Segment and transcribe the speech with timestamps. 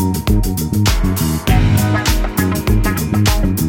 [0.00, 0.30] Thank
[3.50, 3.59] you.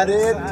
[0.00, 0.49] So excited.